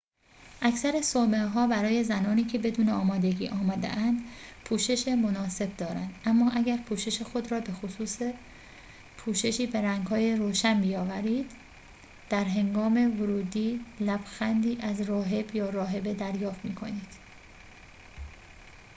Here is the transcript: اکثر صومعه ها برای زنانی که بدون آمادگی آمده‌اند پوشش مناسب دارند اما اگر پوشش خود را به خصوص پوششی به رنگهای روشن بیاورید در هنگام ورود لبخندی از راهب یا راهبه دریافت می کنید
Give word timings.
اکثر 0.61 1.01
صومعه 1.01 1.45
ها 1.47 1.67
برای 1.67 2.03
زنانی 2.03 2.43
که 2.43 2.59
بدون 2.59 2.89
آمادگی 2.89 3.47
آمده‌اند 3.47 4.19
پوشش 4.65 5.07
مناسب 5.07 5.77
دارند 5.77 6.13
اما 6.25 6.51
اگر 6.51 6.77
پوشش 6.77 7.21
خود 7.21 7.51
را 7.51 7.59
به 7.59 7.73
خصوص 7.73 8.21
پوششی 9.17 9.67
به 9.67 9.81
رنگهای 9.81 10.35
روشن 10.35 10.81
بیاورید 10.81 11.51
در 12.29 12.43
هنگام 12.43 13.21
ورود 13.21 13.57
لبخندی 13.99 14.77
از 14.81 15.01
راهب 15.01 15.55
یا 15.55 15.69
راهبه 15.69 16.13
دریافت 16.13 16.65
می 16.65 16.75
کنید 16.75 17.09